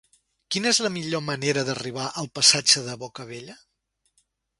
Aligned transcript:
Quina 0.53 0.69
és 0.75 0.79
la 0.85 0.89
millor 0.93 1.21
manera 1.25 1.63
d'arribar 1.67 2.07
al 2.21 2.29
passatge 2.39 2.83
de 2.89 2.95
Bocabella? 3.05 3.57